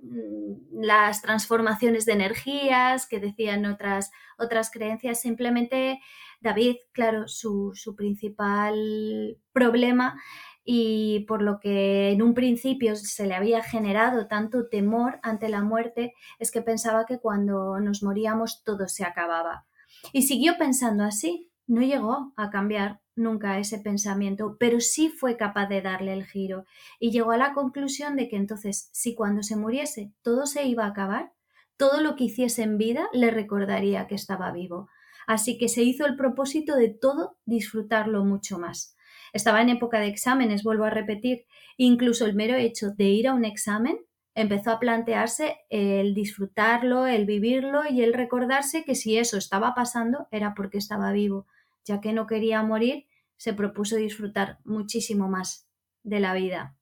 [0.02, 6.00] mm, las transformaciones de energías que decían otras, otras creencias, simplemente
[6.44, 10.22] David, claro, su, principal problema
[10.66, 15.62] y por lo que en un principio se le había generado tanto temor ante la
[15.62, 19.66] muerte es que pensaba que cuando nos moríamos todo se acababa.
[20.12, 25.68] Y siguió pensando así, no llegó a cambiar nunca ese pensamiento, pero sí fue capaz
[25.68, 26.66] de darle el giro
[27.00, 30.86] y llegó a la conclusión de que entonces si cuando se muriese todo se iba
[30.86, 31.34] a acabar,
[31.78, 34.90] todo lo que hiciese en vida le recordaría que estaba vivo.
[35.28, 38.96] Así que se hizo el propósito de todo disfrutarlo mucho más.
[39.32, 41.46] Estaba en época de exámenes, vuelvo a repetir,
[41.78, 43.98] incluso el mero hecho de ir a un examen
[44.36, 50.28] empezó a plantearse el disfrutarlo, el vivirlo y el recordarse que si eso estaba pasando
[50.32, 51.48] era porque estaba vivo.
[51.86, 55.68] Ya que no quería morir, se propuso disfrutar muchísimo más
[56.04, 56.78] de la vida.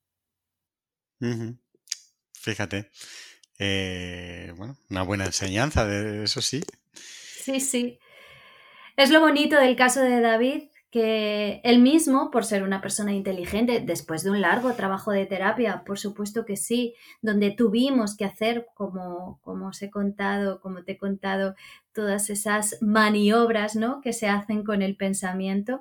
[2.34, 2.90] Fíjate.
[3.58, 6.62] Eh, bueno, una buena enseñanza, de eso sí.
[6.94, 7.98] Sí, sí.
[8.96, 13.80] Es lo bonito del caso de David, que él mismo, por ser una persona inteligente,
[13.80, 18.66] después de un largo trabajo de terapia, por supuesto que sí, donde tuvimos que hacer,
[18.74, 21.54] como, como os he contado, como te he contado,
[21.94, 24.02] todas esas maniobras ¿no?
[24.02, 25.80] que se hacen con el pensamiento,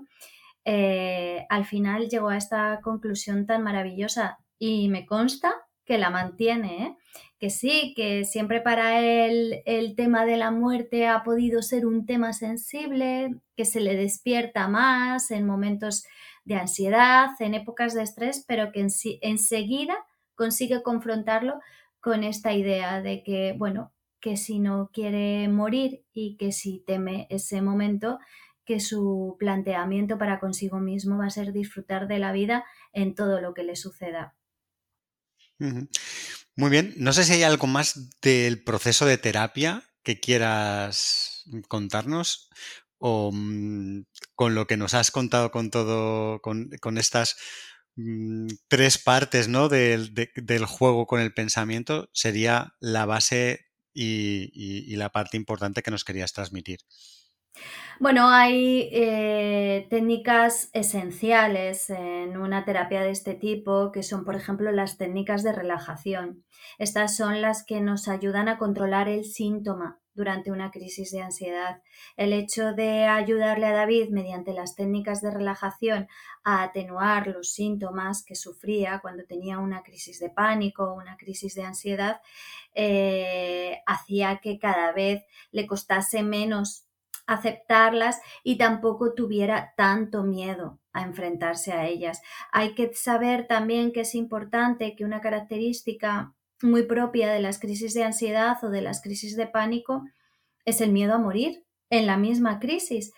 [0.64, 5.54] eh, al final llegó a esta conclusión tan maravillosa y me consta
[5.86, 6.98] que la mantiene, ¿eh?
[7.40, 12.06] que sí, que siempre para él el tema de la muerte ha podido ser un
[12.06, 16.06] tema sensible, que se le despierta más en momentos
[16.46, 18.90] de ansiedad, en épocas de estrés, pero que en
[19.22, 19.96] enseguida
[20.36, 21.60] consigue confrontarlo
[22.00, 27.28] con esta idea de que, bueno, que si no quiere morir y que si teme
[27.30, 28.20] ese momento,
[28.66, 32.64] que su planteamiento para consigo mismo va a ser disfrutar de la vida
[32.94, 34.36] en todo lo que le suceda.
[36.56, 36.94] Muy bien.
[36.98, 42.50] No sé si hay algo más del proceso de terapia que quieras contarnos
[42.98, 44.04] o mm,
[44.36, 47.36] con lo que nos has contado con todo, con, estas
[47.96, 49.70] mm, tres partes ¿no?
[49.70, 50.14] del,
[50.68, 56.80] juego con el pensamiento, sería la base y la parte importante que nos querías transmitir.
[58.02, 64.72] Bueno, hay eh, técnicas esenciales en una terapia de este tipo, que son, por ejemplo,
[64.72, 66.44] las técnicas de relajación.
[66.80, 71.84] Estas son las que nos ayudan a controlar el síntoma durante una crisis de ansiedad.
[72.18, 76.08] El hecho de ayudarle a David mediante las técnicas de relajación
[76.44, 81.54] a atenuar los síntomas que sufría cuando tenía una crisis de pánico o una crisis
[81.54, 82.20] de ansiedad,
[82.74, 86.88] eh, hacía que cada vez le costase menos
[87.34, 92.22] aceptarlas y tampoco tuviera tanto miedo a enfrentarse a ellas.
[92.52, 97.94] Hay que saber también que es importante que una característica muy propia de las crisis
[97.94, 100.04] de ansiedad o de las crisis de pánico
[100.66, 103.14] es el miedo a morir en la misma crisis.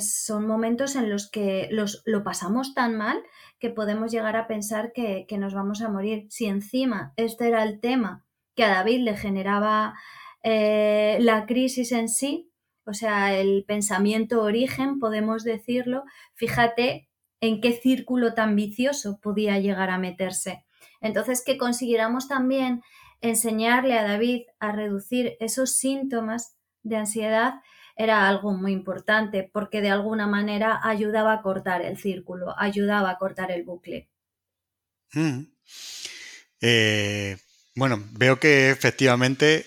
[0.00, 3.22] son momentos en los que los, lo pasamos tan mal
[3.58, 6.26] que podemos llegar a pensar que, nos vamos a morir.
[6.30, 9.94] Si encima este era el tema que a David le generaba
[10.42, 12.49] eh, la crisis en sí,
[12.90, 16.02] o sea, el pensamiento origen, podemos decirlo,
[16.34, 17.08] fíjate
[17.40, 20.64] en qué círculo tan vicioso podía llegar a meterse.
[21.00, 22.82] Entonces, que consiguiéramos también
[23.20, 27.54] enseñarle a David a reducir esos síntomas de ansiedad
[27.96, 33.18] era algo muy importante porque de alguna manera ayudaba a cortar el círculo, ayudaba a
[33.18, 34.08] cortar el bucle.
[35.12, 35.42] Mm.
[36.60, 37.36] Eh,
[37.76, 39.66] bueno, veo que efectivamente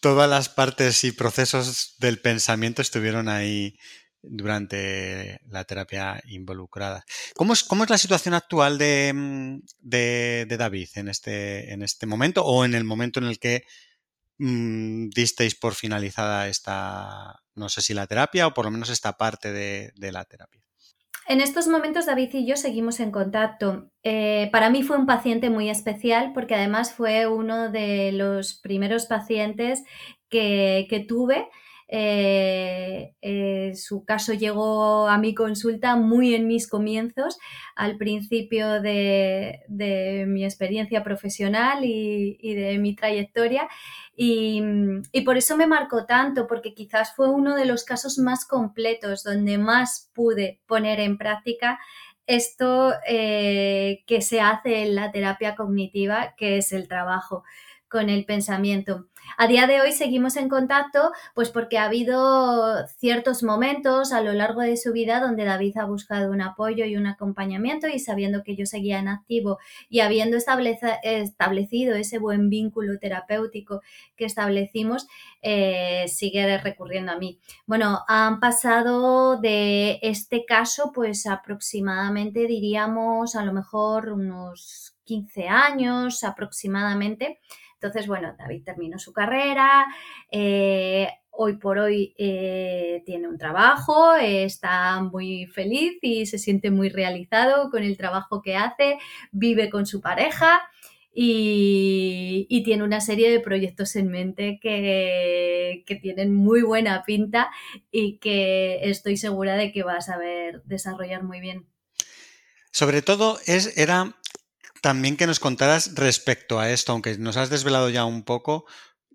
[0.00, 3.78] todas las partes y procesos del pensamiento estuvieron ahí
[4.22, 7.04] durante la terapia involucrada.
[7.36, 9.60] ¿Cómo es, cómo es la situación actual de, mm,
[10.56, 13.64] David en este, en este momento o en el momento en el que
[14.38, 19.16] mm, disteis por finalizada esta, no sé si la terapia o por lo menos esta
[19.16, 20.62] parte de, la terapia?
[21.28, 23.90] En estos momentos David y yo seguimos en contacto.
[24.02, 29.04] Eh, para mí fue un paciente muy especial porque además fue uno de los primeros
[29.04, 29.84] pacientes
[30.30, 31.46] que, que tuve
[31.90, 37.38] eh, eh, su caso llegó a mi consulta muy en mis comienzos,
[37.74, 39.64] al principio de,
[40.28, 43.68] mi experiencia profesional y, de mi trayectoria.
[44.14, 44.62] Y,
[45.24, 49.58] por eso me marcó tanto, porque quizás fue uno de los casos más completos donde
[49.58, 51.78] más pude poner en práctica
[52.26, 57.42] esto eh, que se hace en la terapia cognitiva, que es el trabajo
[57.88, 59.06] con el pensamiento.
[59.36, 64.32] A día de hoy seguimos en contacto, pues porque ha habido ciertos momentos a lo
[64.32, 68.42] largo de su vida donde David ha buscado un apoyo y un acompañamiento y sabiendo
[68.42, 73.82] que yo seguía en activo y habiendo establecido ese buen vínculo terapéutico
[74.16, 75.06] que establecimos,
[75.42, 77.38] eh, sigue recurriendo a mí.
[77.66, 86.22] Bueno, han pasado de este caso, pues aproximadamente diríamos a lo mejor unos 15 años
[86.24, 87.38] aproximadamente
[87.80, 89.86] entonces, bueno, David terminó su carrera,
[90.32, 96.88] eh, hoy por hoy eh, tiene un trabajo, está muy feliz y se siente muy
[96.88, 98.98] realizado con el trabajo que hace,
[99.30, 100.60] vive con su pareja.
[101.20, 107.50] Y, tiene una serie de proyectos en mente que, que, tienen muy buena pinta
[107.90, 111.66] y que estoy segura de que va a saber desarrollar muy bien.
[112.70, 114.14] Sobre todo es, era
[114.80, 118.66] también que nos contaras respecto a esto, aunque nos has desvelado ya un poco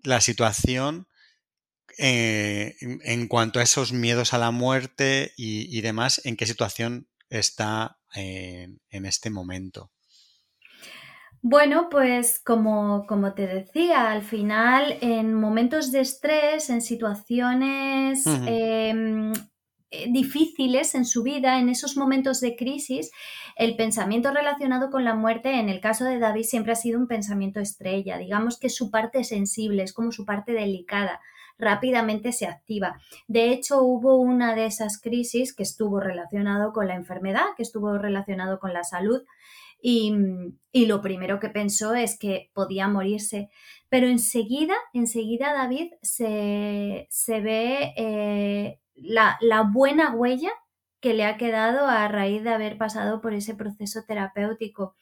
[0.02, 1.08] la situación
[1.98, 7.98] eh, en, cuanto a esos miedos a la muerte y, demás, en qué situación está
[8.14, 9.90] en, este momento.
[11.40, 19.32] Bueno, pues como, como, te decía, al final en momentos de estrés, en situaciones eh,
[20.10, 23.10] difíciles en su vida, en esos momentos de crisis,
[23.56, 27.06] el pensamiento relacionado con la muerte, en el caso de David, siempre ha sido un
[27.06, 28.18] pensamiento estrella.
[28.18, 31.20] Digamos que su parte sensible, es como su parte delicada
[31.58, 33.00] rápidamente se activa.
[33.28, 37.96] De hecho, hubo una de esas crisis que estuvo relacionado con la enfermedad, que estuvo
[37.96, 39.22] relacionado con la salud,
[39.86, 40.14] y,
[40.86, 43.50] lo primero que pensó es que podía morirse.
[43.90, 49.38] Pero enseguida, enseguida David se, ve eh, la,
[49.72, 50.50] buena huella
[51.00, 54.94] que le ha quedado a raíz de haber pasado por ese proceso terapéutico.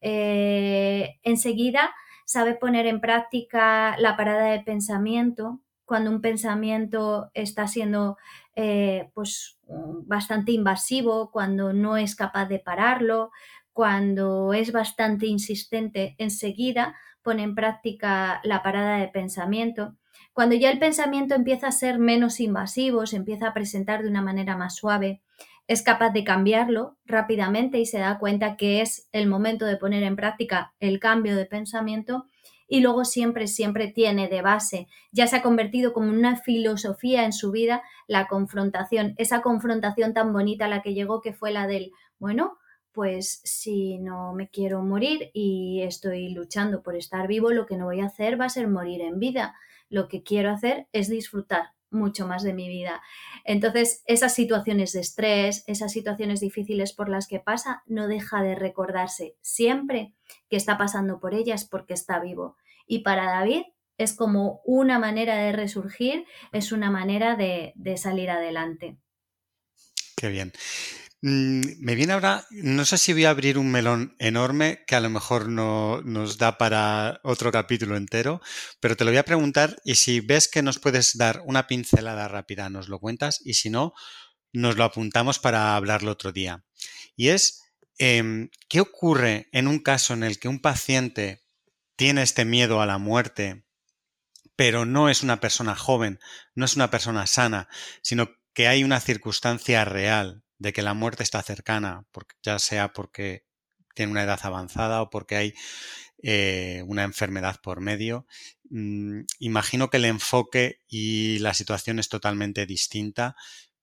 [0.00, 1.94] Eh, enseguida
[2.26, 8.16] sabe poner en práctica la parada de pensamiento cuando un pensamiento está siendo
[8.56, 9.58] eh, pues
[10.06, 13.30] bastante invasivo, cuando no es capaz de pararlo,
[13.72, 19.96] cuando es bastante insistente, enseguida pone en práctica la parada de pensamiento.
[20.32, 24.22] Cuando ya el pensamiento empieza a ser menos invasivo, se empieza a presentar de una
[24.22, 25.22] manera más suave,
[25.66, 30.02] es capaz de cambiarlo rápidamente y se da cuenta que es el momento de poner
[30.02, 32.26] en práctica el cambio de pensamiento
[32.68, 37.32] y luego siempre, siempre tiene de base, ya se ha convertido como una filosofía en
[37.32, 41.66] su vida, la confrontación, esa confrontación tan bonita a la que llegó que fue la
[41.66, 42.58] del, bueno,
[42.94, 47.86] pues si no me quiero morir y estoy luchando por estar vivo, lo que no
[47.86, 49.54] voy a hacer va a ser morir en vida
[49.94, 53.00] lo que quiero hacer es disfrutar mucho más de mi vida.
[53.44, 58.56] Entonces, esas situaciones de estrés, esas situaciones difíciles por las que pasa, no deja de
[58.56, 60.12] recordarse siempre
[60.50, 62.56] que está pasando por ellas porque está vivo.
[62.86, 63.62] Y para David
[63.96, 68.96] es como una manera de resurgir, es una manera de, salir adelante.
[70.16, 70.52] Qué bien.
[71.26, 75.00] Mm, me viene ahora, no sé si voy a abrir un melón enorme que a
[75.00, 78.42] lo mejor no nos da para otro capítulo entero,
[78.78, 82.28] pero te lo voy a preguntar y si ves que nos puedes dar una pincelada
[82.28, 83.94] rápida, nos lo cuentas y si no,
[84.52, 86.62] nos lo apuntamos para hablarlo otro día.
[87.16, 87.62] Y es,
[87.96, 91.40] em, ¿qué ocurre en un caso en el que un paciente
[91.96, 93.64] tiene este miedo a la muerte,
[94.56, 96.20] pero no es una persona joven,
[96.54, 97.70] no es una persona sana,
[98.02, 102.06] sino que hay una circunstancia real de que la muerte está cercana,
[102.42, 103.44] ya sea porque
[103.94, 105.54] tiene una edad avanzada o porque hay
[106.22, 108.26] eh, una enfermedad por medio.
[108.70, 113.36] Mm, imagino que el enfoque y la situación es totalmente distinta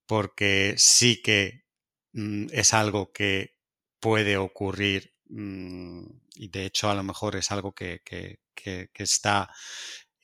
[0.08, 1.66] porque sí que
[2.14, 3.58] mm, es algo que
[4.00, 6.04] puede ocurrir mm,
[6.36, 8.02] y de hecho a lo mejor es algo que,
[8.96, 9.52] está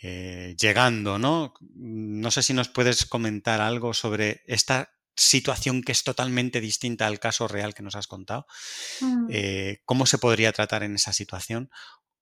[0.02, 1.54] eh, llegando, ¿no?
[1.76, 7.20] No sé si nos puedes comentar algo sobre esta situación que es totalmente distinta al
[7.20, 8.46] caso real que nos has contado.
[9.02, 9.28] Mm.
[9.30, 11.70] Eh, ¿Cómo se podría tratar en esa situación?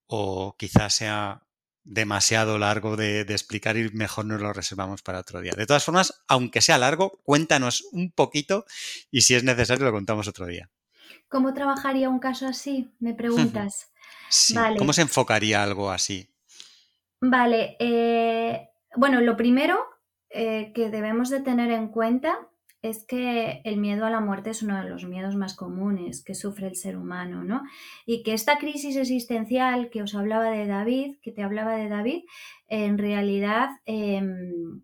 [0.07, 1.43] O quizás sea
[1.83, 5.53] demasiado largo de, explicar y mejor nos lo reservamos para otro día.
[5.55, 8.65] De todas formas, aunque sea largo, cuéntanos un poquito
[9.11, 10.69] y si es necesario lo contamos otro día.
[11.29, 12.89] ¿Cómo trabajaría un caso así?
[12.99, 13.91] Me preguntas.
[14.29, 14.55] sí.
[14.77, 16.29] ¿Cómo se enfocaría algo así?
[17.21, 17.75] Vale.
[17.79, 19.85] Eh, bueno, lo primero
[20.29, 22.49] eh, que debemos de tener en cuenta
[22.89, 26.35] es que el miedo a la muerte es uno de los miedos más comunes que
[26.35, 27.63] sufre el ser humano, ¿no?
[28.05, 32.23] Y que esta crisis existencial que os hablaba de David, que te hablaba de David,
[32.67, 34.83] en realidad, em,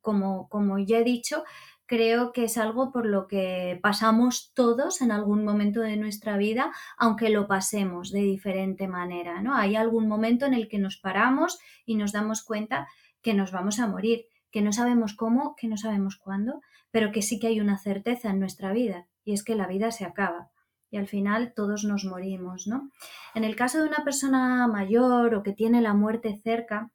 [0.00, 1.42] como, como ya he dicho,
[1.86, 6.70] creo que es algo por lo que pasamos todos en algún momento de nuestra vida,
[6.98, 9.56] aunque lo pasemos de diferente manera, ¿no?
[9.56, 12.86] Hay algún momento en el que nos paramos y nos damos cuenta
[13.22, 16.60] que nos vamos a morir, que no sabemos cómo, que no sabemos cuándo,
[16.90, 19.90] pero que sí que hay una certeza en nuestra vida y es que la vida
[19.90, 20.50] se acaba
[20.90, 22.90] y al final todos nos morimos, ¿no?
[23.34, 26.90] En el caso de una persona mayor o que tiene la muerte cerca,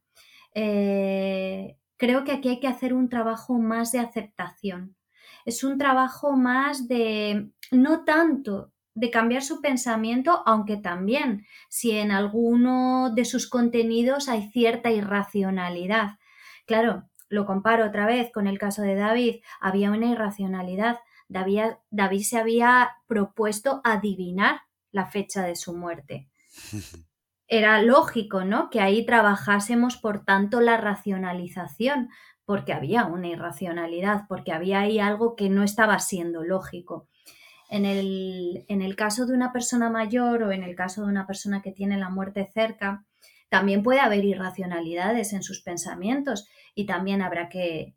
[0.56, 4.96] eh, creo que aquí hay que hacer un trabajo más de aceptación.
[5.46, 12.12] Es un trabajo más de, no tanto de cambiar su pensamiento, aunque también si en
[12.12, 16.18] alguno de sus contenidos hay cierta irracionalidad.
[16.66, 21.00] Claro, lo comparo otra vez con el caso de David, había una irracionalidad.
[21.28, 24.62] David, se había propuesto adivinar
[24.92, 26.30] la fecha de su muerte.
[27.48, 28.70] Era lógico, ¿no?
[28.70, 32.10] Que ahí trabajásemos, por tanto, la racionalización,
[32.46, 37.08] porque había una irracionalidad, porque había ahí algo que no estaba siendo lógico.
[37.68, 41.26] En el, en el, caso de una persona mayor o en el caso de una
[41.26, 43.06] persona que tiene la muerte cerca,
[43.54, 47.94] también puede haber irracionalidades en sus pensamientos y también habrá que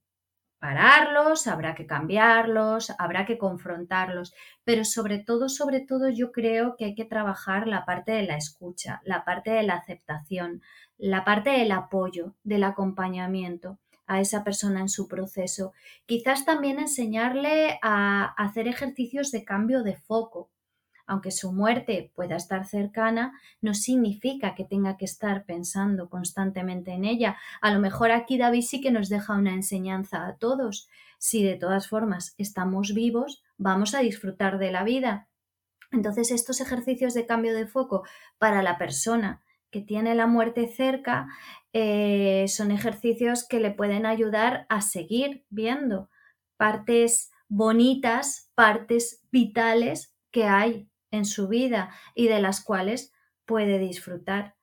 [0.59, 4.35] pararlos, habrá que cambiarlos, habrá que confrontarlos,
[4.65, 8.37] pero sobre todo, sobre todo yo creo que hay que trabajar la parte de la
[8.37, 10.61] escucha, la parte de la aceptación,
[10.99, 15.73] la parte del apoyo, del acompañamiento a esa persona en su proceso.
[16.05, 20.51] Quizás también enseñarle a hacer ejercicios de cambio de foco,
[21.07, 27.05] aunque su muerte pueda estar cercana, no significa que tenga que estar pensando constantemente en
[27.05, 27.37] ella.
[27.61, 30.89] A lo mejor aquí David sí que nos deja una enseñanza a todos.
[31.19, 35.29] Si de todas formas estamos vivos, vamos a disfrutar de la vida.
[35.93, 38.05] Entonces estos ejercicios de cambio de foco
[38.39, 41.29] para la persona que tiene la muerte cerca
[41.73, 46.09] eh, son ejercicios que le pueden ayudar a seguir viendo
[46.57, 53.13] partes bonitas, partes vitales que hay en su vida y de las cuales
[53.45, 54.55] puede disfrutar.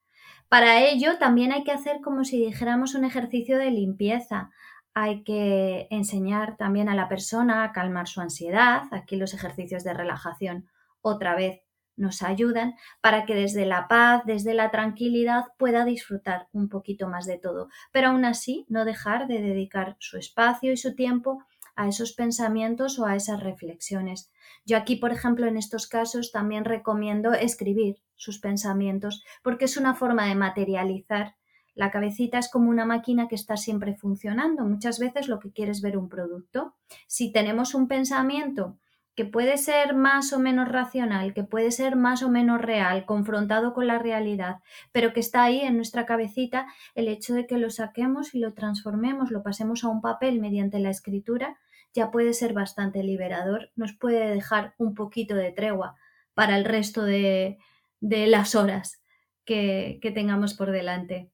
[0.49, 4.51] Para ello también hay que hacer como si dijéramos un ejercicio de limpieza.
[4.93, 8.83] Hay que enseñar también a la persona a calmar su ansiedad.
[8.91, 10.69] Aquí los ejercicios de relajación
[11.01, 11.61] otra vez
[11.95, 17.25] nos ayudan para que desde la paz, desde la tranquilidad pueda disfrutar un poquito más
[17.25, 21.43] de todo, pero aún así no dejar de dedicar su espacio y su tiempo
[21.75, 24.31] a esos pensamientos o a esas reflexiones.
[24.65, 29.95] Yo aquí, por ejemplo, en estos casos también recomiendo escribir sus pensamientos porque es una
[29.95, 31.35] forma de materializar.
[31.75, 34.63] La cabecita es como una máquina que está siempre funcionando.
[34.63, 36.75] Muchas veces lo que quieres ver un producto.
[37.07, 38.77] Si tenemos un pensamiento
[39.15, 43.73] que puede ser más o menos racional, que puede ser más o menos real, confrontado
[43.73, 44.57] con la realidad,
[44.91, 48.53] pero que está ahí en nuestra cabecita, el hecho de que lo saquemos y lo
[48.53, 51.59] transformemos, lo pasemos a un papel mediante la escritura,
[51.93, 55.95] ya puede ser bastante liberador, nos puede dejar un poquito de tregua
[56.33, 57.59] para el resto de,
[58.01, 59.01] las horas
[59.45, 61.29] que, tengamos por delante.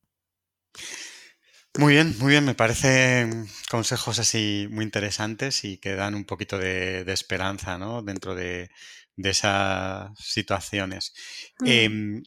[1.79, 2.43] Muy bien, muy bien.
[2.43, 8.01] Me parecen consejos así muy interesantes y que dan un poquito de, esperanza ¿no?
[8.01, 8.69] dentro de,
[9.15, 11.13] esas situaciones.
[11.59, 11.67] Mm.
[11.67, 12.23] Em,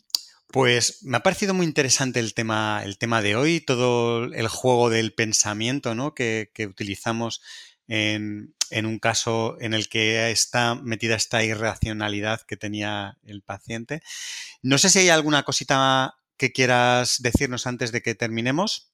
[0.48, 4.88] pues me ha parecido muy interesante el tema, el tema de hoy, todo el juego
[4.88, 6.14] del pensamiento ¿no?
[6.14, 7.42] que, que utilizamos
[7.88, 14.02] en, un caso en el que está metida esta irracionalidad que tenía el paciente.
[14.62, 18.91] No sé si hay alguna cosita que quieras decirnos antes de que terminemos.